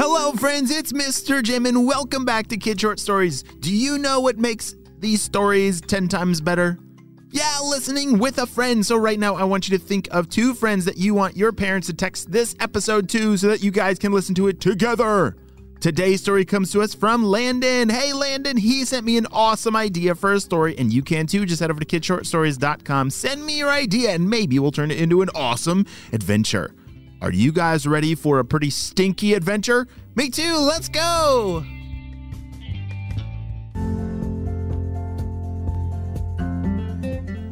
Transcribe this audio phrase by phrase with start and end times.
[0.00, 1.42] Hello, friends, it's Mr.
[1.42, 3.42] Jim, and welcome back to Kid Short Stories.
[3.42, 6.78] Do you know what makes these stories 10 times better?
[7.32, 8.86] Yeah, listening with a friend.
[8.86, 11.50] So, right now, I want you to think of two friends that you want your
[11.50, 15.36] parents to text this episode to so that you guys can listen to it together.
[15.80, 17.88] Today's story comes to us from Landon.
[17.88, 21.44] Hey, Landon, he sent me an awesome idea for a story, and you can too.
[21.44, 25.22] Just head over to kidshortstories.com, send me your idea, and maybe we'll turn it into
[25.22, 26.72] an awesome adventure.
[27.20, 29.88] Are you guys ready for a pretty stinky adventure?
[30.14, 31.64] Me too, let's go!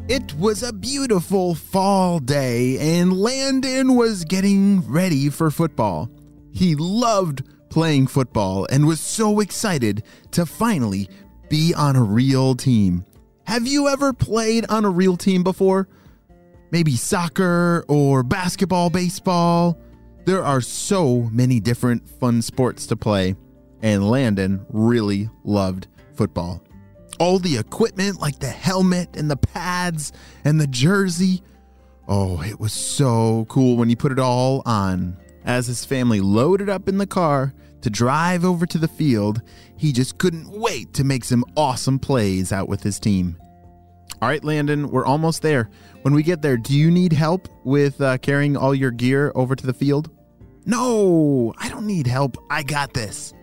[0.09, 6.09] It was a beautiful fall day, and Landon was getting ready for football.
[6.53, 11.09] He loved playing football and was so excited to finally
[11.51, 13.05] be on a real team.
[13.49, 15.89] Have you ever played on a real team before?
[16.71, 19.79] Maybe soccer or basketball, baseball.
[20.25, 23.37] There are so many different fun sports to play,
[23.83, 26.63] and Landon really loved football.
[27.19, 30.13] All the equipment, like the helmet and the pads
[30.45, 31.43] and the jersey.
[32.09, 35.17] Oh, it was so cool when he put it all on.
[35.45, 39.43] As his family loaded up in the car to drive over to the field,
[39.77, 43.37] he just couldn't wait to make some awesome plays out with his team.
[44.23, 45.69] All right, Landon, we're almost there.
[46.01, 49.55] When we get there, do you need help with uh, carrying all your gear over
[49.55, 50.11] to the field?
[50.65, 52.37] No, I don't need help.
[52.49, 53.35] I got this,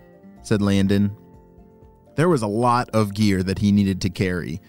[0.41, 1.15] said Landon.
[2.15, 4.61] There was a lot of gear that he needed to carry,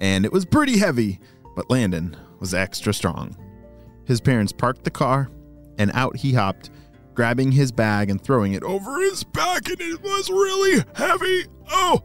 [0.00, 1.20] and it was pretty heavy,
[1.54, 3.36] but Landon was extra strong.
[4.06, 5.28] His parents parked the car,
[5.78, 6.70] and out he hopped,
[7.14, 11.44] grabbing his bag and throwing it over his back, and it was really heavy.
[11.70, 12.02] Oh,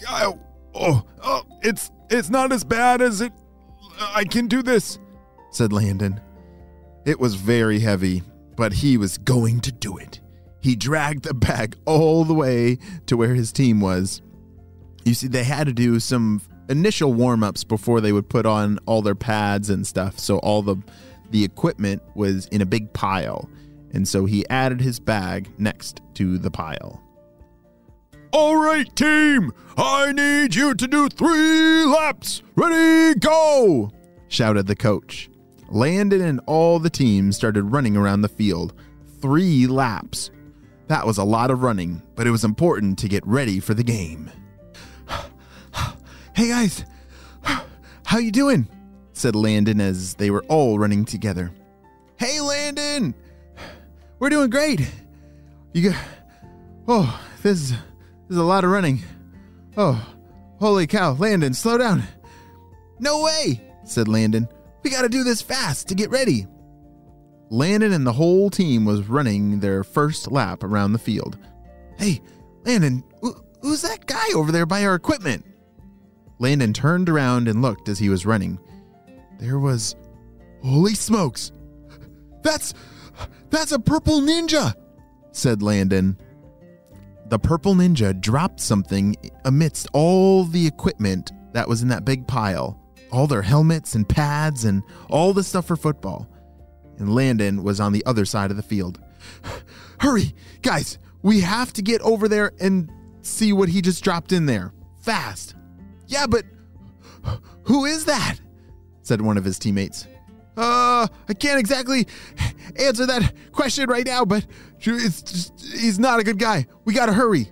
[0.00, 0.32] yeah,
[0.74, 3.32] oh, oh, it's it's not as bad as it.
[3.98, 4.98] I can do this,
[5.50, 6.20] said Landon.
[7.04, 8.22] It was very heavy,
[8.56, 10.20] but he was going to do it.
[10.60, 14.22] He dragged the bag all the way to where his team was.
[15.04, 18.78] You see, they had to do some initial warm ups before they would put on
[18.86, 20.18] all their pads and stuff.
[20.18, 20.76] So all the
[21.30, 23.48] the equipment was in a big pile.
[23.92, 27.02] And so he added his bag next to the pile.
[28.38, 32.42] All right, team, I need you to do three laps.
[32.54, 33.90] Ready, go!
[34.28, 35.30] shouted the coach.
[35.70, 38.74] Landon and all the team started running around the field.
[39.22, 40.30] Three laps.
[40.88, 43.82] That was a lot of running, but it was important to get ready for the
[43.82, 44.30] game.
[46.34, 46.84] hey guys,
[48.04, 48.68] how you doing?
[49.14, 51.52] said Landon as they were all running together.
[52.18, 53.14] Hey Landon,
[54.18, 54.86] we're doing great.
[55.72, 56.04] You got,
[56.86, 57.74] oh, this is
[58.28, 59.02] there's a lot of running.
[59.76, 60.14] Oh,
[60.58, 61.12] holy cow.
[61.12, 62.02] Landon, slow down.
[62.98, 64.48] No way, said Landon.
[64.82, 66.46] We gotta do this fast to get ready.
[67.50, 71.38] Landon and the whole team was running their first lap around the field.
[71.98, 72.20] Hey,
[72.64, 73.04] Landon,
[73.62, 75.44] who's that guy over there by our equipment?
[76.38, 78.58] Landon turned around and looked as he was running.
[79.38, 79.94] There was.
[80.62, 81.52] Holy smokes!
[82.42, 82.74] That's.
[83.50, 84.74] That's a purple ninja!
[85.32, 86.18] said Landon
[87.28, 92.80] the purple ninja dropped something amidst all the equipment that was in that big pile
[93.10, 96.28] all their helmets and pads and all the stuff for football.
[96.98, 99.00] And Landon was on the other side of the field.
[100.00, 102.90] Hurry, guys, we have to get over there and
[103.22, 104.72] see what he just dropped in there.
[105.00, 105.54] Fast.
[106.06, 106.44] Yeah, but
[107.64, 108.36] who is that?
[109.02, 110.06] said one of his teammates.
[110.56, 112.06] Uh, I can't exactly
[112.76, 114.46] answer that question right now, but
[114.80, 116.66] it's just, he's not a good guy.
[116.84, 117.50] We gotta hurry.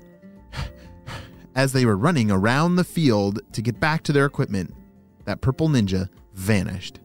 [1.54, 4.74] As they were running around the field to get back to their equipment,
[5.24, 7.00] that purple ninja vanished.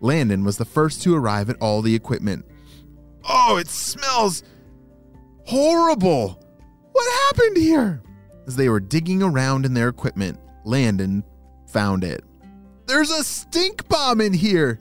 [0.00, 2.44] Landon was the first to arrive at all the equipment.
[3.28, 4.42] Oh, it smells
[5.46, 6.40] horrible!
[6.92, 8.02] What happened here?
[8.46, 11.24] As they were digging around in their equipment, Landon
[11.68, 12.22] found it.
[12.86, 14.78] There's a stink bomb in here!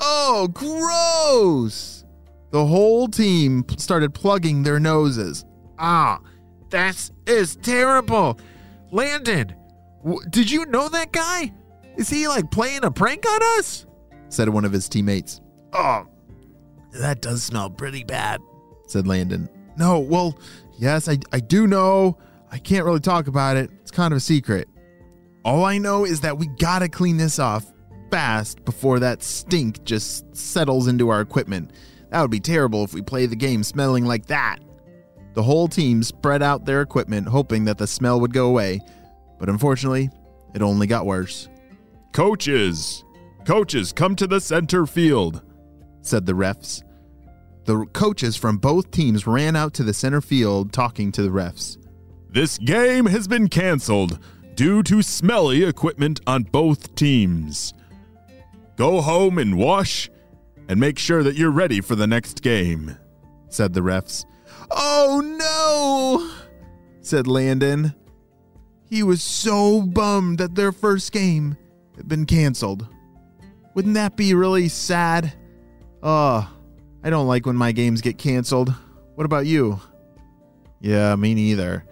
[0.00, 2.04] Oh, gross!
[2.50, 5.44] The whole team started plugging their noses.
[5.78, 6.20] Ah,
[6.70, 8.38] that is terrible.
[8.90, 9.54] Landon,
[10.02, 11.52] w- did you know that guy?
[11.96, 13.86] Is he like playing a prank on us?
[14.30, 15.40] said one of his teammates.
[15.72, 16.06] Oh,
[16.92, 18.40] that does smell pretty bad,
[18.86, 19.48] said Landon.
[19.76, 20.38] No, well,
[20.78, 22.18] yes, I, I do know.
[22.50, 23.70] I can't really talk about it.
[23.82, 24.68] It's kind of a secret.
[25.44, 27.72] All I know is that we gotta clean this off
[28.10, 31.72] fast before that stink just settles into our equipment.
[32.10, 34.58] That would be terrible if we play the game smelling like that.
[35.34, 38.80] The whole team spread out their equipment, hoping that the smell would go away,
[39.38, 40.10] but unfortunately,
[40.54, 41.48] it only got worse.
[42.12, 43.04] Coaches!
[43.44, 45.42] Coaches, come to the center field,
[46.02, 46.82] said the refs.
[47.68, 51.76] the coaches from both teams ran out to the center field talking to the refs.
[52.30, 54.18] This game has been canceled
[54.54, 57.74] due to smelly equipment on both teams.
[58.78, 60.08] Go home and wash
[60.68, 62.96] and make sure that you're ready for the next game,
[63.48, 64.24] said the refs.
[64.70, 66.30] Oh no,
[67.00, 67.92] said Landon.
[68.88, 71.56] He was so bummed that their first game
[71.96, 72.86] had been canceled.
[73.74, 75.32] Wouldn't that be really sad?
[76.00, 76.48] Oh,
[77.02, 78.72] I don't like when my games get canceled.
[79.16, 79.80] What about you?
[80.80, 81.84] Yeah, me neither.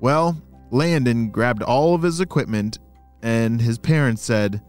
[0.00, 0.40] Well,
[0.70, 2.78] Landon grabbed all of his equipment,
[3.22, 4.62] and his parents said,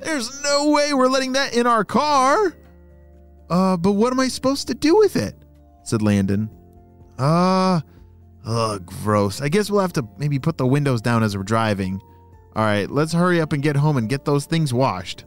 [0.00, 2.56] There's no way we're letting that in our car.
[3.48, 5.36] Uh, but what am I supposed to do with it?
[5.84, 6.50] said Landon.
[7.18, 7.80] Uh,
[8.46, 9.40] ugh, gross.
[9.40, 12.00] I guess we'll have to maybe put the windows down as we're driving.
[12.56, 15.24] All right, let's hurry up and get home and get those things washed.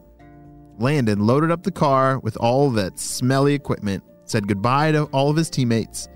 [0.80, 5.38] Landon loaded up the car with all that smelly equipment, said goodbye to all of
[5.38, 6.08] his teammates,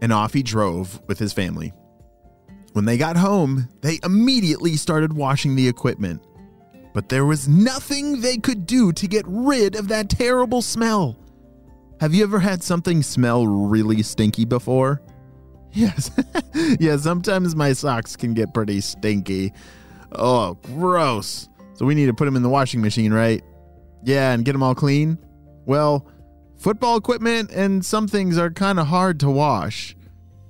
[0.00, 1.72] and off he drove with his family.
[2.72, 6.25] When they got home, they immediately started washing the equipment.
[6.96, 11.18] But there was nothing they could do to get rid of that terrible smell.
[12.00, 15.02] Have you ever had something smell really stinky before?
[15.72, 16.10] Yes.
[16.80, 19.52] yeah, sometimes my socks can get pretty stinky.
[20.12, 21.50] Oh, gross.
[21.74, 23.44] So we need to put them in the washing machine, right?
[24.02, 25.18] Yeah, and get them all clean?
[25.66, 26.06] Well,
[26.56, 29.94] football equipment and some things are kind of hard to wash.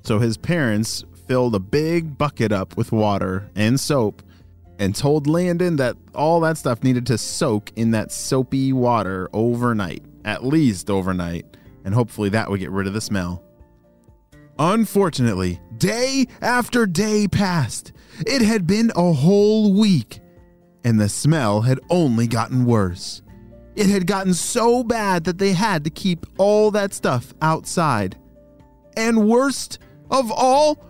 [0.03, 4.23] So his parents filled a big bucket up with water and soap
[4.79, 10.05] and told Landon that all that stuff needed to soak in that soapy water overnight,
[10.25, 13.43] at least overnight, and hopefully that would get rid of the smell.
[14.59, 17.93] Unfortunately, day after day passed.
[18.27, 20.21] It had been a whole week,
[20.85, 23.23] and the smell had only gotten worse.
[23.75, 28.17] It had gotten so bad that they had to keep all that stuff outside.
[28.97, 29.79] And worst
[30.11, 30.83] of all,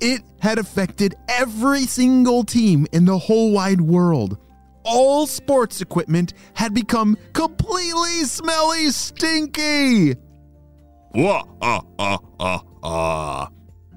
[0.00, 4.38] it had affected every single team in the whole wide world.
[4.84, 10.14] All sports equipment had become completely smelly stinky.
[11.14, 13.48] Wah, ah, ah, ah, ah.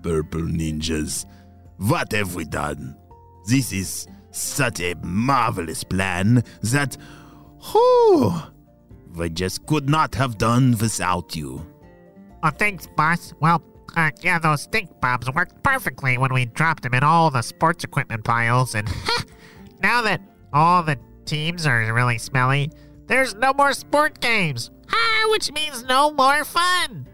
[0.01, 1.25] Purple ninjas.
[1.77, 2.95] What have we done?
[3.47, 6.97] This is such a marvelous plan that,
[7.71, 8.33] whew,
[9.15, 11.65] we just could not have done without you.
[12.43, 13.33] Oh, thanks, boss.
[13.39, 13.63] Well,
[13.95, 17.83] uh, yeah, those stink bombs worked perfectly when we dropped them in all the sports
[17.83, 18.89] equipment piles, and
[19.81, 20.21] now that
[20.51, 22.71] all the teams are really smelly,
[23.07, 24.71] there's no more sport games.
[24.91, 27.07] Ah, which means no more fun.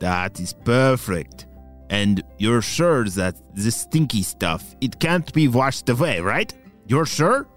[0.00, 1.46] That is perfect.
[1.90, 6.52] And you're sure that this stinky stuff, it can't be washed away, right?
[6.86, 7.48] You're sure?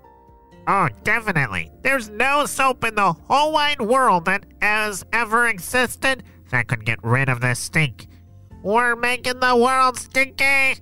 [0.67, 1.71] Oh, definitely.
[1.81, 6.99] There's no soap in the whole wide world that has ever existed that could get
[7.03, 8.07] rid of this stink.
[8.61, 10.75] We're making the world stinky.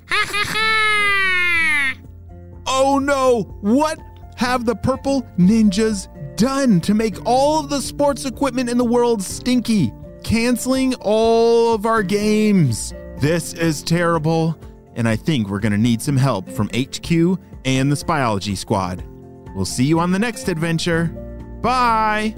[2.65, 3.44] Oh no!
[3.62, 4.00] What
[4.35, 9.21] have the purple ninjas done to make all of the sports equipment in the world
[9.21, 9.94] stinky?
[10.24, 12.94] Canceling all of our games.
[13.19, 14.59] This is terrible,
[14.95, 19.03] and I think we're gonna need some help from HQ and the Spyology Squad.
[19.56, 21.06] We'll see you on the next adventure.
[21.62, 22.35] Bye!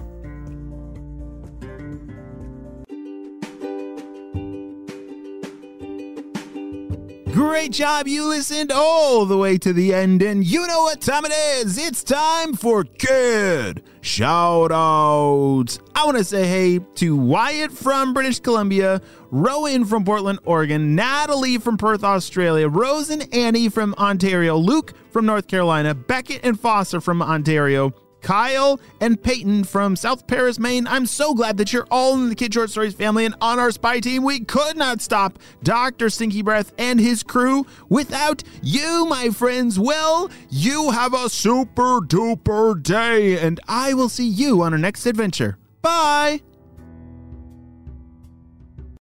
[7.59, 8.07] Great job.
[8.07, 11.77] You listened all the way to the end, and you know what time it is.
[11.77, 15.79] It's time for kid shout outs.
[15.93, 21.57] I want to say hey to Wyatt from British Columbia, Rowan from Portland, Oregon, Natalie
[21.57, 27.01] from Perth, Australia, Rose and Annie from Ontario, Luke from North Carolina, Beckett and Foster
[27.01, 30.87] from Ontario, Kyle and Peyton from South Paris, Maine.
[30.87, 33.71] I'm so glad that you're all in the Kid Short Stories family and on our
[33.71, 34.23] spy team.
[34.23, 36.09] We could not stop Dr.
[36.09, 39.79] Stinky Breath and his crew without you, my friends.
[39.79, 45.05] Well, you have a super duper day, and I will see you on our next
[45.05, 45.57] adventure.
[45.81, 46.41] Bye.